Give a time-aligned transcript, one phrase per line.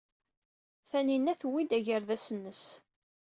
[0.89, 2.63] Taninna tewwi-d agerdas-nnes.